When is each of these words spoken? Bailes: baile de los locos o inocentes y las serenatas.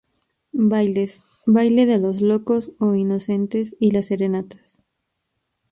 Bailes: 0.71 1.25
baile 1.45 1.85
de 1.85 1.99
los 1.99 2.21
locos 2.21 2.71
o 2.79 2.95
inocentes 2.95 3.75
y 3.79 3.91
las 3.91 4.07
serenatas. 4.07 4.83